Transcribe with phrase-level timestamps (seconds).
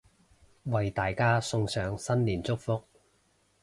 [0.63, 2.81] 為大家送上新年祝福